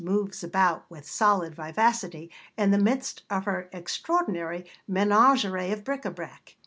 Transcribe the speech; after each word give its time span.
moves 0.03 0.43
about 0.43 0.83
with 0.89 1.05
solid 1.07 1.53
vivacity 1.53 2.27
in 2.57 2.71
the 2.71 2.77
midst 2.79 3.21
of 3.29 3.45
her 3.45 3.69
extraordinary 3.71 4.65
menagerie 4.87 5.71
of 5.71 5.83
bric 5.83 6.01
à 6.01 6.15
brac. 6.15 6.55